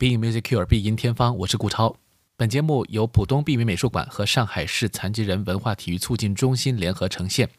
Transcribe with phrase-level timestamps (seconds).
[0.00, 1.94] 必应 Music Cure 必音天方，我是顾超。
[2.38, 7.50] 本节目由浦东碧云美术馆和上海市残疾人文化体育促进中心联合呈现。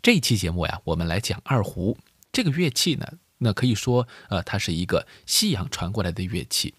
[0.00, 1.98] 这一期节目呀，我们来讲二胡
[2.32, 3.06] 这个乐器呢。
[3.36, 6.72] 那可以说，呃，它是一个西洋传过来的乐器。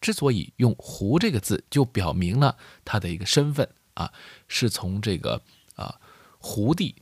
[0.00, 4.12] 之所以用“胡”这个字，就表明了它的一个身份啊，
[4.48, 5.40] 是从这个
[5.76, 6.00] 啊
[6.38, 6.96] 胡地，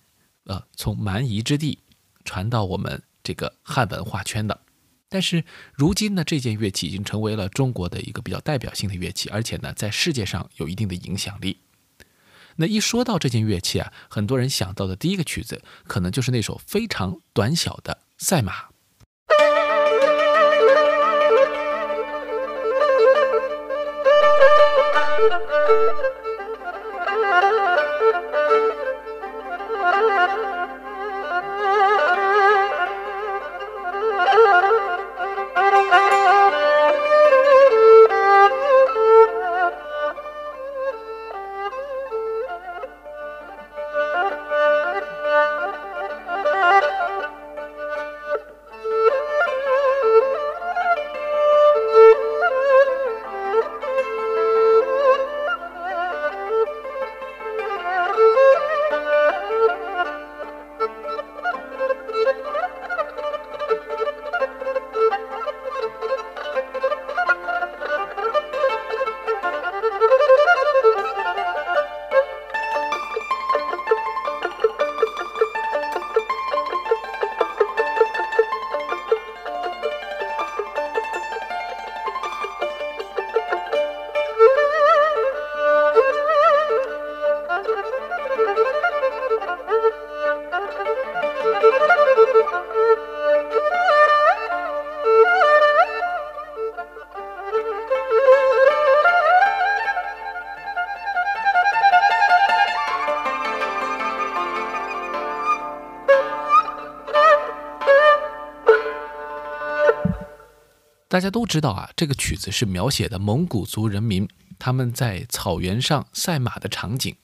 [0.44, 1.78] 呃，从蛮夷之地
[2.22, 4.60] 传到我们这个汉文化圈的。
[5.12, 11.58] 但是如今呢，这件乐器已经成为了中国的一个比较代表性的乐器，而且呢，在世界上有一定的影响力。
[12.56, 18.52] 那一说到这件乐器啊，很多人想到的第一个曲子，可能就是那首非常短小的《赛马》。
[111.10, 114.28] 大家都知道啊，这个曲子是描写的蒙古族人民
[114.60, 117.16] 他们在草原上赛马的场景。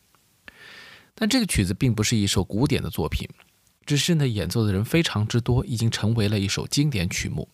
[1.15, 3.29] 但这个曲子并不是一首古典的作品，
[3.85, 7.49] 只是呢演奏的人非常之多，已经成为了一首经典曲目。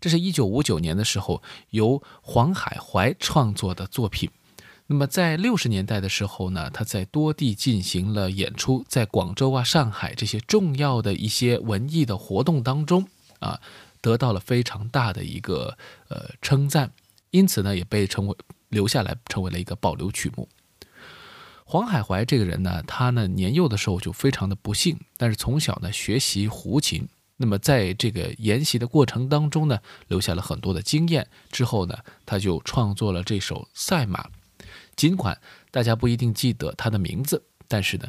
[0.00, 4.30] 这是一九五九年的时候由黄海怀创作的作品。
[4.86, 13.08] 那么在六十年代的时候呢，他在多地进行了演出，在广州啊、上海这些重要的一些文艺的活动当中
[13.40, 13.60] 啊。
[14.00, 15.76] 得到了非常大的一个
[16.08, 16.92] 呃称赞，
[17.30, 18.36] 因此呢，也被称为
[18.68, 20.48] 留下来，成为了一个保留曲目。
[21.64, 29.78] 黄海怀这个人呢，他呢年幼的时候就非常的不幸，但是从小呢学习胡琴，那么在这个研习的过程当中呢，
[30.08, 31.28] 留下了很多的经验。
[31.52, 31.96] 之后呢，
[32.26, 34.22] 他就创作了这首《赛马》，
[34.96, 35.40] 尽管
[35.70, 38.08] 大家不一定记得他的名字，但是呢，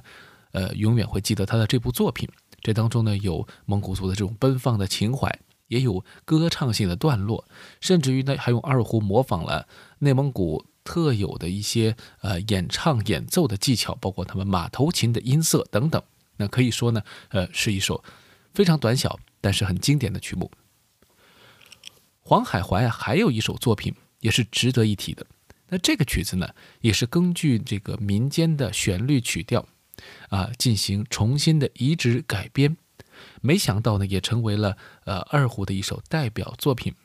[0.53, 2.27] 呃，永远会记得他的这部作品。
[2.63, 5.39] 这当中呢，有蒙古族的这种奔放的情怀。
[5.71, 7.47] 也有歌唱性的段落，
[7.79, 9.67] 甚至于呢，还用二胡模仿了
[9.99, 16.03] 内蒙古特有的一些呃演唱演奏的技巧，包括他们马头琴的音色等等。
[16.35, 18.03] 那可以说呢，呃，是一首
[18.53, 20.51] 非常短小但是很经典的曲目。
[22.19, 25.25] 黄海怀啊，还有一首作品也是值得一提的。
[25.69, 26.49] 那这个曲子呢，
[26.81, 29.65] 也是根据这个民间的旋律曲调
[30.27, 32.75] 啊，进行重新的移植改编。
[33.41, 36.95] 没想到呢，也成为了呃二胡的一首代表作品。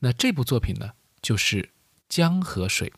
[0.00, 0.90] 那这部作品呢，
[1.22, 1.62] 就是
[2.08, 2.90] 《江河水》。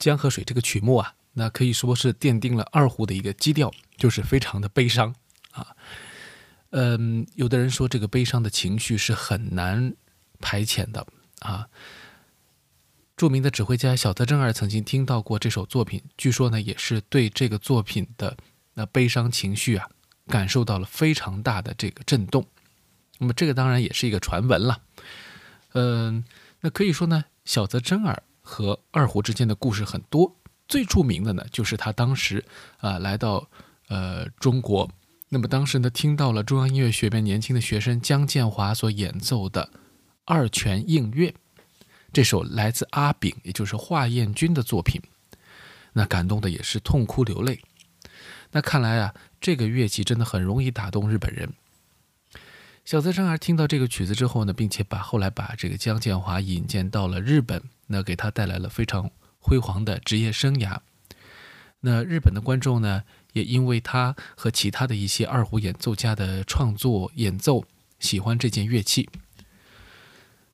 [0.00, 5.14] 江河水》这个曲目啊，那可以说是奠定了二胡的一个基调，就是非常的悲伤
[5.52, 5.76] 啊。
[6.70, 9.94] 嗯，有的人说这个悲伤的情绪是很难
[10.40, 11.06] 排遣的
[11.40, 11.68] 啊。
[13.16, 18.34] 著名的指挥家小泽征尔曾经听到过这首作品，据说呢也是对这个作品的
[18.72, 19.90] 那悲伤情绪啊
[20.28, 22.46] 感受到了非常大的这个震动。
[23.18, 24.80] 那么这个当然也是一个传闻了。
[25.74, 26.24] 嗯，
[26.60, 30.36] 那可以说呢，小泽征尔和二胡之间的故事很多。
[30.68, 32.44] 最著名的呢就是他当时
[32.78, 33.48] 啊来到
[33.88, 34.88] 呃中国，
[35.28, 39.70] 那么当时呢听到了中央音乐学院年轻的学生姜建华所演奏的
[40.24, 41.34] 二泉映月。
[42.12, 45.00] 这首来自阿炳，也就是华彦钧的作品，
[45.92, 47.60] 那感动的也是痛哭流泪。
[48.50, 51.52] 那看来啊，这个乐器真的很容易打动日本人。
[52.84, 60.78] 小泽征尔听到这个曲子之后呢，并且把后来把这个姜建华引荐到了日本，那给他带来了非常辉煌的职业生涯。
[61.80, 67.64] 那日本的观众呢，也因为他和其他的一些二胡演奏家的创作演奏，
[67.98, 69.08] 喜欢这件乐器。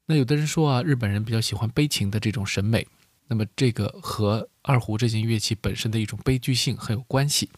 [0.06, 2.86] 那有的人说啊，日本人比较喜欢悲情的这种审美，
[3.26, 7.50] 那么这个和二胡这件乐器本身的一种悲剧性很有关系。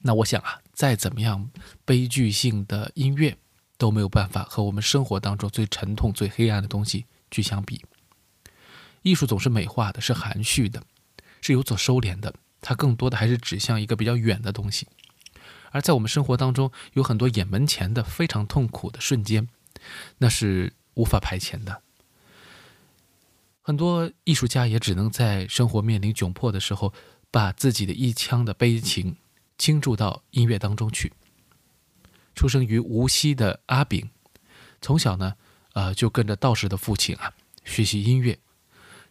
[0.00, 1.50] 那我想啊，再怎么样
[1.84, 3.36] 悲剧性的音乐
[3.78, 7.80] 都没有办法和我们生活当中最沉痛、最黑暗的东西去相比。
[9.02, 10.82] 艺术总是美化的，是含蓄的，
[11.40, 14.86] 是有所收敛的，它更多的还是指向一个比较远的东西。
[15.70, 19.48] 而在我们生活当中，有很多眼门前的非常痛苦的瞬间，
[20.18, 20.72] 那是。
[20.94, 21.80] 无法排遣的，
[23.62, 26.92] 很多艺术家也只能在生活面临窘迫的时候，
[27.30, 29.16] 把自己的一腔的悲情
[29.56, 31.12] 倾注到音乐当中去。
[32.34, 34.10] 出生于无锡的阿炳，
[34.82, 35.36] 从小呢，
[35.72, 37.32] 呃，就跟着道士的父亲啊
[37.64, 38.38] 学习音乐。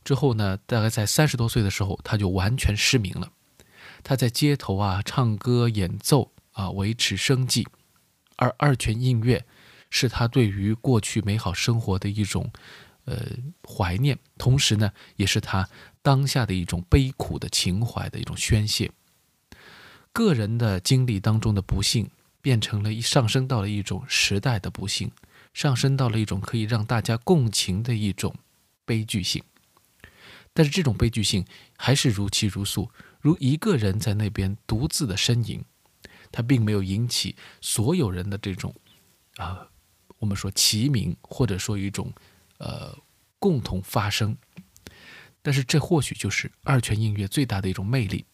[0.10, 3.32] 之后呢，大概在三十多岁的时候，他就完全失明了。
[4.02, 7.68] 他在街头啊唱歌演奏啊维持生计，
[8.36, 9.46] 而二泉映月。
[9.92, 12.52] 是他对于过去美好生活的一种，
[13.06, 13.24] 呃
[13.64, 15.70] 怀念，同时呢，也是他
[16.02, 18.92] 当下的一种悲苦的情怀的一种宣泄。
[20.12, 22.10] 个人的经历当中的不幸，
[22.42, 25.12] 变成了一上升到了一种时代的不幸，
[25.54, 28.34] 上升到了一种可以让大家共情的一种
[28.86, 29.44] 悲剧性。
[30.60, 31.46] 但是这种悲剧性
[31.78, 35.64] 还是如泣如诉，如一个人在那边独自的呻吟，
[36.34, 38.76] 它并没有引起所有人的这种
[39.38, 39.66] 啊。
[40.18, 42.12] 我们说齐鸣，或者说一种，
[42.58, 42.94] 呃，
[43.40, 44.38] 共同发声，
[45.42, 48.26] 但是这或许就是二泉映月最大的一种魅力，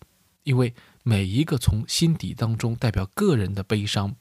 [0.41, 4.15] 因为每一个从心底当中代表个人的悲伤，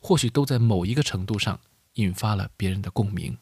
[0.00, 1.60] 或许都在某一个程度上
[1.96, 3.36] 引发了别人的共鸣。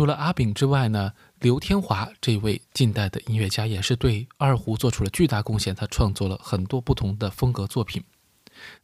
[0.00, 5.74] 除了阿炳之外呢，刘天华这位近代的音乐家也是对二胡做出了巨大贡献。
[5.74, 8.02] 他创作了很多不同的风格作品。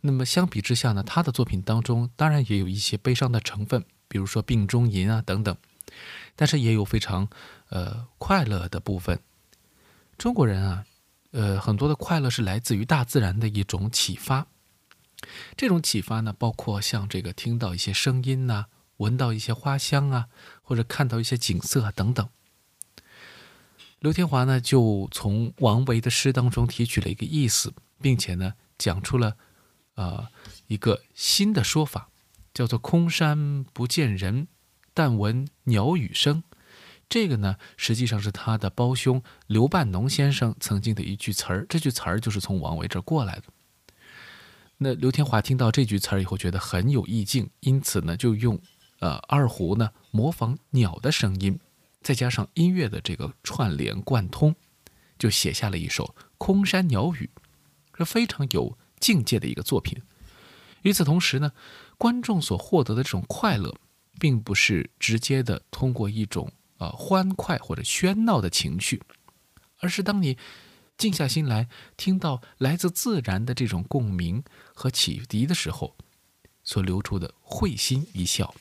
[0.03, 5.57] 那么相比之下呢，他的作品当中当然也有一些悲伤的成分，比如说《病中吟》啊等等，
[6.35, 7.27] 但是也有非常
[7.71, 9.19] 呃快乐的部分。
[10.19, 10.85] 中国人啊，
[11.31, 14.47] 呃，很多的快乐是来自于大自然的一种启发。
[15.57, 18.67] 这种启发呢，包括像这个听到一些声音呐。
[18.99, 20.29] 闻到一些花香啊，
[20.63, 22.29] 或者看到一些景色啊等等。
[23.99, 29.37] 刘天华呢，就从王维的诗当中提取了一个意思，并且呢，讲出了
[29.95, 30.29] 呃
[30.67, 32.11] 一个新的说法，
[32.53, 34.49] 叫做“空山不见人，
[34.93, 36.45] 但闻鸟语声”。
[37.09, 43.45] 这个呢，实际上是他的胞兄刘半农先生曾经的一句词儿，这句词儿就是从王维这儿过来的。
[44.79, 48.61] 那刘天华听到这句词儿以后，觉得很有意境，因此呢，就用。
[48.99, 51.61] 呃，二胡呢，模仿鸟的声音，
[52.03, 54.55] 再加上音乐的这个串联贯通，
[55.19, 56.05] 就写下了一首
[56.39, 57.29] 《空山鸟语》，
[57.99, 60.03] 是非常有境界的一个作品。
[60.83, 61.53] 与此同时呢，
[61.99, 63.75] 观众所获得的这种快乐，
[64.19, 69.03] 并不是直接的通过一种呃欢快或者喧闹的情绪，
[69.81, 70.39] 而是当你
[70.97, 74.43] 静下心来，听到来自自然的这种共鸣
[74.75, 75.97] 和启迪的时候，
[76.65, 78.55] 所流出的会心一笑。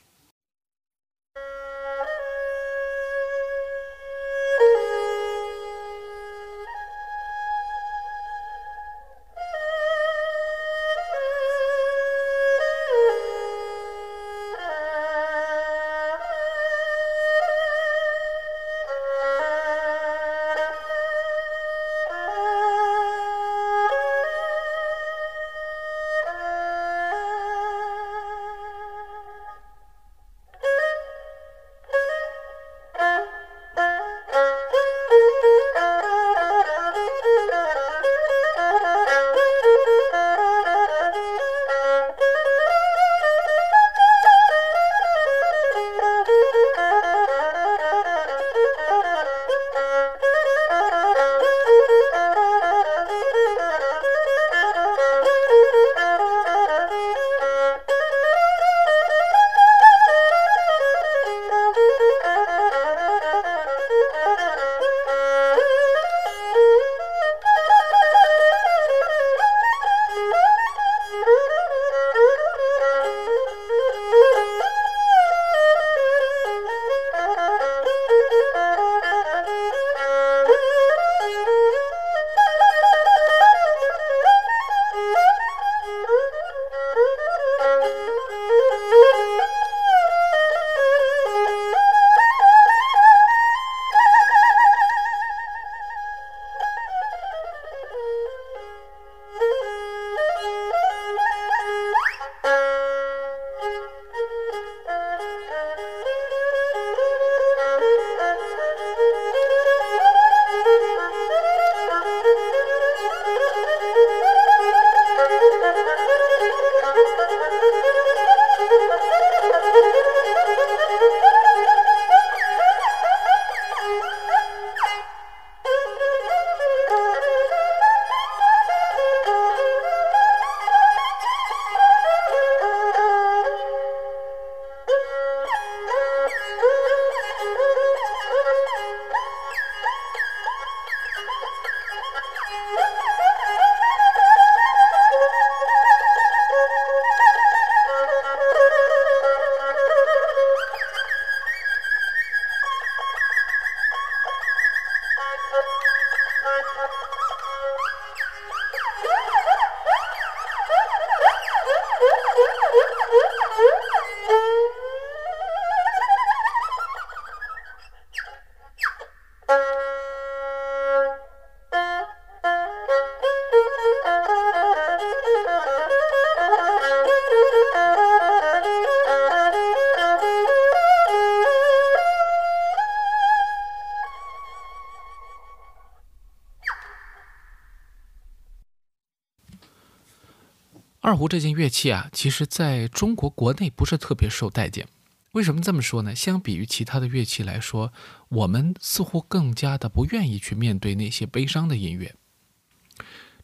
[191.15, 194.85] 二胡这件乐器啊，其实在中国国内不是特别受待见。
[195.31, 196.13] 为什么这么说呢？
[196.13, 197.93] 相比于其他的乐器来说，
[198.27, 202.13] 我们似乎更加的不愿意去面对那些悲伤的音乐。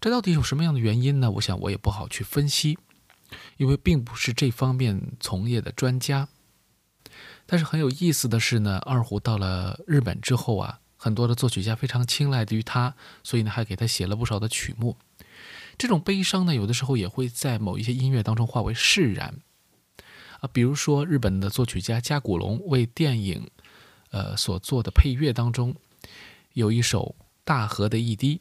[0.02, 1.32] 这到底有什么样的原因呢？
[1.32, 2.78] 我想我也不好去分析，
[3.56, 6.28] 因为并不是这方面从业的专家。
[7.46, 14.98] 但是很有意思的是呢，二胡到了日本之后啊，很多的作曲家非常青睐于他，所以呢还给他写了不少的曲目。
[15.82, 19.40] 这种悲伤呢，有的时候也会在某一些音乐当中化为释然
[20.40, 23.50] 啊，比如说日本的作曲家加古龙为电影
[24.12, 25.76] 呃所做的配乐当中，
[26.54, 28.38] 有一首《大河的一滴》，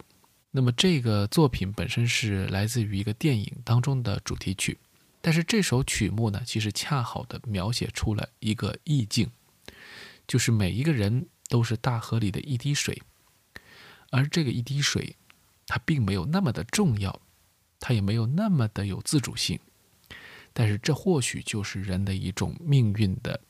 [0.51, 4.77] 那么这个作品本身是来自于一个电影当中的主题曲。
[5.23, 9.31] 但是这首曲目呢，其实恰好的描写出了一个意境，
[10.29, 13.01] 就是每一个人都是大河里的一滴水，
[14.11, 15.17] 而这个一滴水，
[15.67, 17.19] 它并没有那么的重要，
[17.81, 19.59] 它也没有那么的有自主性，
[20.53, 23.41] 但是这或许就是人的一种命运的，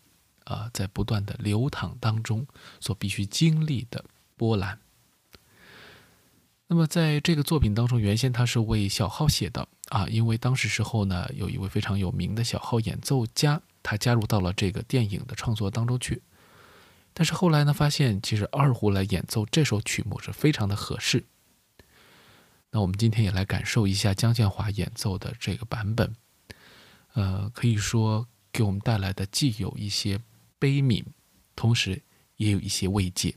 [0.44, 2.46] 啊，在不断的流淌当中
[2.78, 4.04] 所必须经历的
[4.36, 4.78] 波澜。
[6.68, 16.22] 那么在这个作品当中，原先他是为小号写的啊，因为当时时候呢，有一位非常有名的小号演奏家，他加入到了这个电影的创作当中去。
[17.12, 21.24] 但是后来呢，发现其实二胡来演奏这首曲目是非常的合适。
[22.70, 26.14] 那我们今天也来感受一下姜建华演奏的这个版本，
[27.14, 30.20] 呃，可以说给我们带来的既有一些
[30.58, 31.04] 悲悯，
[31.56, 32.02] 同时
[32.36, 33.34] 也有一些慰藉。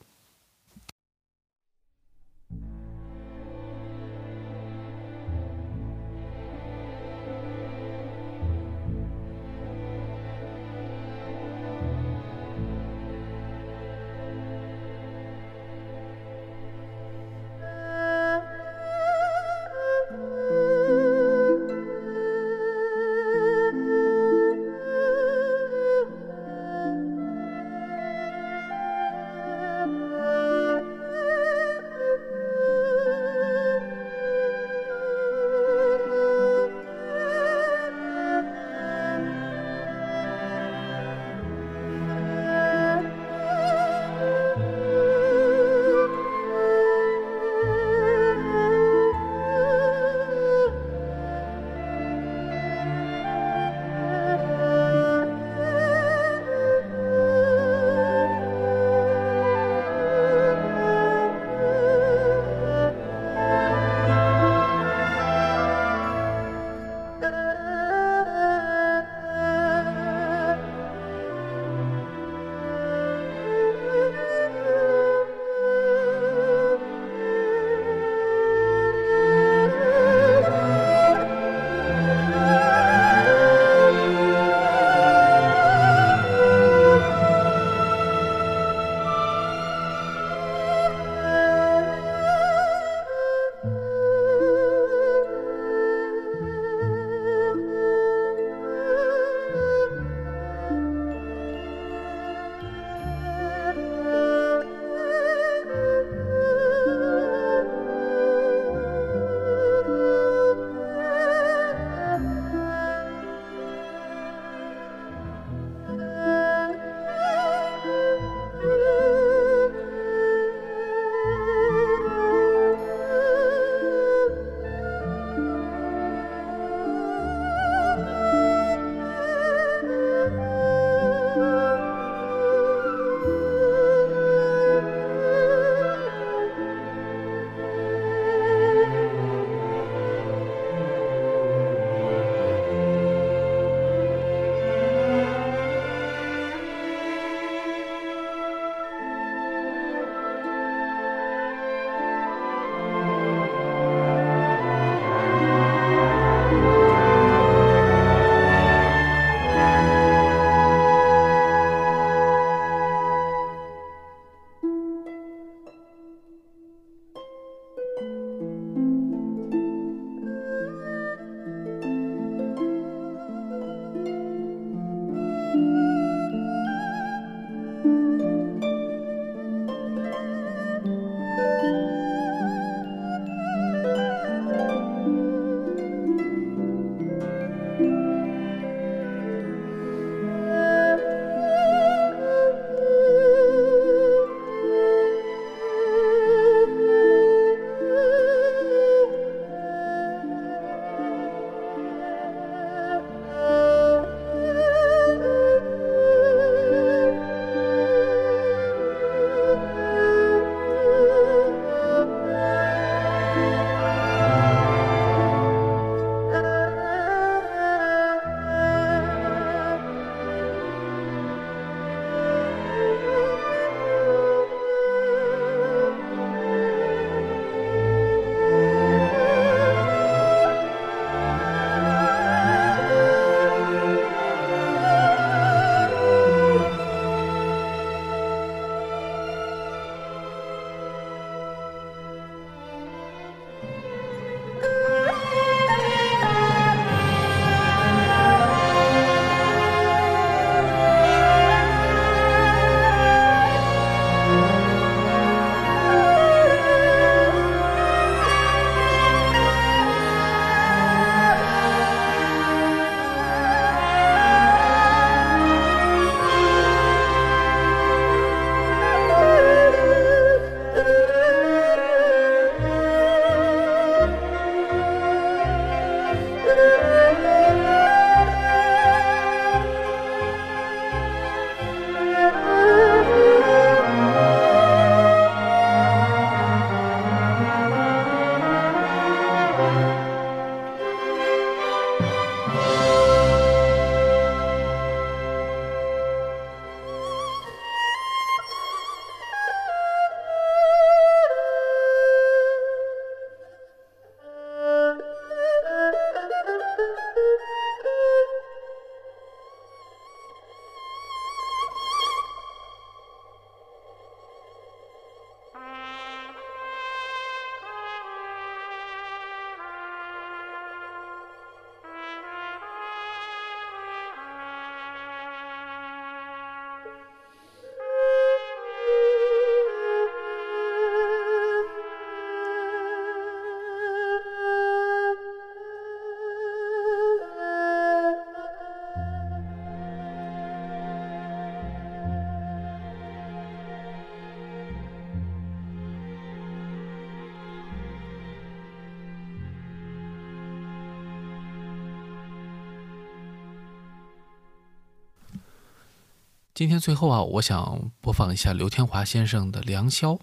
[356.64, 360.14] 今天最后啊，我想播放一下刘天华先生的《良宵》。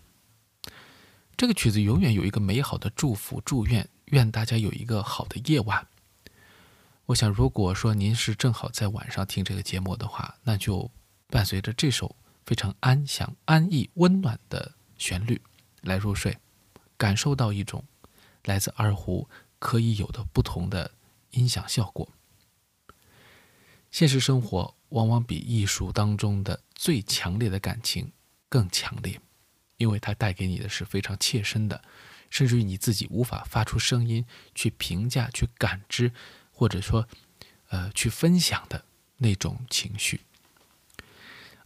[1.37, 5.87] 这个曲子永远有一个美好的祝福、祝愿，愿大家有一个好的夜晚。
[7.05, 10.91] 我想，如果说您是正好在晚上听这个节目的话，那就
[11.27, 15.39] 伴随着这首非常安详、安逸、温暖的旋律
[15.83, 16.39] 来入睡，
[16.97, 17.85] 感受到一种
[18.47, 20.91] 来自二胡可以有的不同的
[21.33, 22.09] 音响效果。
[23.91, 24.75] 现实生活。
[24.91, 28.11] 往往比艺术当中的最强烈的感情
[28.49, 29.21] 更强烈，
[29.77, 31.81] 因为它带给你的是非常切身的，
[32.29, 36.13] 甚至于你自己无法发出声音去评价、去感知，
[36.51, 37.07] 或者说，
[37.69, 38.85] 呃，去分享的
[39.19, 40.23] 那种情绪。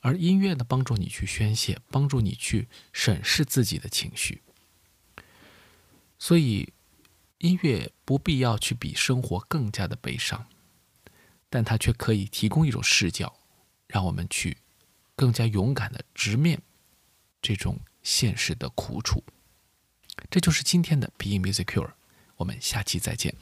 [0.02, 4.42] 而音乐呢，帮助你去宣泄，帮助你去审视自己的情绪。
[6.18, 6.74] 所以，
[7.38, 10.46] 音乐不必要去比生活更加的悲伤。
[11.54, 13.32] 但它却可以提供一种视角，
[13.86, 14.58] 让我们去
[15.14, 16.60] 更加勇敢的直面
[17.40, 19.22] 这种现实的苦楚。
[20.28, 21.92] 这就是今天的 Being Music Cure，
[22.34, 23.32] 我们下期再见。